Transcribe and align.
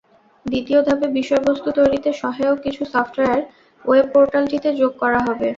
দ্বিতীয় 0.45 0.79
ধাপে 0.87 1.07
বিষয়বস্তু 1.19 1.69
তৈরিতে 1.77 2.09
সহায়ক 2.21 2.57
কিছু 2.65 2.81
সফটওয়্যার 2.93 3.41
ওয়েব 3.85 4.07
পোর্টালটিতে 4.13 4.69
যোগ 4.79 4.91
করা 5.01 5.19
হবে। 5.27 5.47